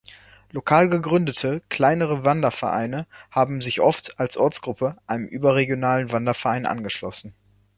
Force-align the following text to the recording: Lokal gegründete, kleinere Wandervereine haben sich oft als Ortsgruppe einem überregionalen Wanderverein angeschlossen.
Lokal 0.49 0.89
gegründete, 0.89 1.61
kleinere 1.69 2.25
Wandervereine 2.25 3.05
haben 3.29 3.61
sich 3.61 3.81
oft 3.81 4.19
als 4.19 4.35
Ortsgruppe 4.35 4.97
einem 5.05 5.27
überregionalen 5.27 6.11
Wanderverein 6.11 6.65
angeschlossen. 6.65 7.35